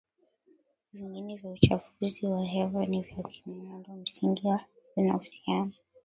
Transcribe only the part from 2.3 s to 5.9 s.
hewa ni vya kimuundo msingi na vinahusiana